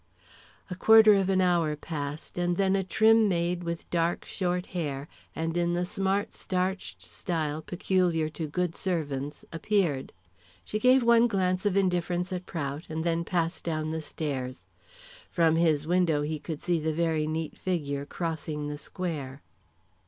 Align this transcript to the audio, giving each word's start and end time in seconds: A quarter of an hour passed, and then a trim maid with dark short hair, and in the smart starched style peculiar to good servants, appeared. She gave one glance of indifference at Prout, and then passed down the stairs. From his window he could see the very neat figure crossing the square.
A 0.71 0.75
quarter 0.75 1.13
of 1.13 1.29
an 1.29 1.41
hour 1.41 1.75
passed, 1.75 2.35
and 2.39 2.57
then 2.57 2.75
a 2.75 2.83
trim 2.83 3.29
maid 3.29 3.63
with 3.63 3.87
dark 3.91 4.25
short 4.25 4.65
hair, 4.73 5.07
and 5.35 5.55
in 5.55 5.75
the 5.75 5.85
smart 5.85 6.33
starched 6.33 7.03
style 7.03 7.61
peculiar 7.61 8.27
to 8.29 8.47
good 8.47 8.75
servants, 8.75 9.45
appeared. 9.53 10.11
She 10.65 10.79
gave 10.79 11.03
one 11.03 11.27
glance 11.27 11.67
of 11.67 11.77
indifference 11.77 12.33
at 12.33 12.47
Prout, 12.47 12.85
and 12.89 13.03
then 13.03 13.23
passed 13.23 13.63
down 13.63 13.91
the 13.91 14.01
stairs. 14.01 14.65
From 15.29 15.55
his 15.55 15.85
window 15.85 16.23
he 16.23 16.39
could 16.39 16.63
see 16.63 16.79
the 16.79 16.93
very 16.95 17.27
neat 17.27 17.55
figure 17.55 18.07
crossing 18.07 18.69
the 18.69 18.79
square. 18.79 19.43